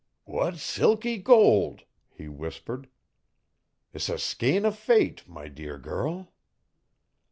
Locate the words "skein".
4.17-4.65